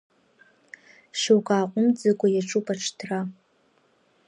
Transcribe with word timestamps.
Шьоук 1.19 1.47
ааҟәымҵӡакәа 1.55 2.27
иаҿуп 2.29 2.67
аҿыҭра… 2.73 3.19